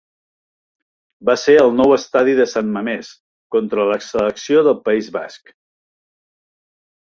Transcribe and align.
Va 1.29 1.35
ser 1.41 1.55
al 1.63 1.69
nou 1.81 1.93
estadi 1.97 2.33
de 2.41 2.47
San 2.55 2.73
Mamés 2.79 3.13
contra 3.57 3.87
la 3.93 4.01
selecció 4.09 4.67
del 4.71 4.83
País 4.89 5.15
Basc. 5.23 5.57